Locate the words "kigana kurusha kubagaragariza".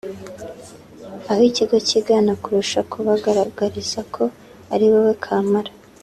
1.89-3.99